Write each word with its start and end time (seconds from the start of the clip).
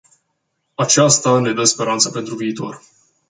Aceasta 0.75 1.39
ne 1.39 1.53
dă 1.53 1.63
speranță 1.63 2.09
pentru 2.09 2.35
viitor. 2.35 2.81